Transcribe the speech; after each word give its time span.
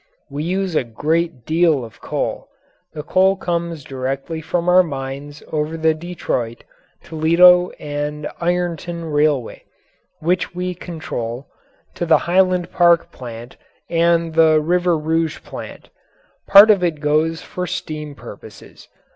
We 0.31 0.41
use 0.43 0.73
a 0.75 0.83
great 0.83 1.45
deal 1.45 1.85
of 1.85 2.01
coal. 2.01 2.47
This 2.91 3.03
coal 3.05 3.35
comes 3.35 3.83
directly 3.83 4.41
from 4.41 4.67
our 4.67 4.81
mines 4.81 5.43
over 5.51 5.77
the 5.77 5.93
Detroit, 5.93 6.63
Toledo 7.03 7.69
and 7.79 8.27
Ironton 8.39 9.05
Railway, 9.05 9.63
which 10.19 10.55
we 10.55 10.73
control, 10.73 11.45
to 11.93 12.07
the 12.07 12.17
Highland 12.25 12.71
Park 12.71 13.11
plant 13.11 13.57
and 13.91 14.33
the 14.33 14.59
River 14.59 14.97
Rouge 14.97 15.37
plant. 15.43 15.89
Part 16.47 16.71
of 16.71 16.83
it 16.83 16.99
goes 16.99 17.43
for 17.43 17.67
steam 17.67 18.15
purposes. 18.15 18.87